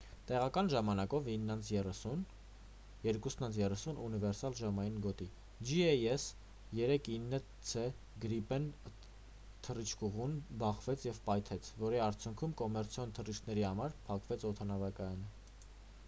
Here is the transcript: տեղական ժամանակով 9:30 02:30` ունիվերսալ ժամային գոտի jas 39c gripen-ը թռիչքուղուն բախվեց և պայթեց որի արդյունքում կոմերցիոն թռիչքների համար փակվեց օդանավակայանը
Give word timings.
տեղական 0.29 0.69
ժամանակով 0.73 1.27
9:30 1.31 2.21
02:30` 3.03 3.99
ունիվերսալ 4.05 4.55
ժամային 4.59 4.95
գոտի 5.07 5.27
jas 5.73 6.25
39c 6.79 7.83
gripen-ը 8.25 8.93
թռիչքուղուն 9.69 10.35
բախվեց 10.65 11.07
և 11.11 11.21
պայթեց 11.31 11.71
որի 11.85 12.03
արդյունքում 12.09 12.57
կոմերցիոն 12.65 13.15
թռիչքների 13.21 13.67
համար 13.71 13.97
փակվեց 14.11 14.47
օդանավակայանը 14.53 15.33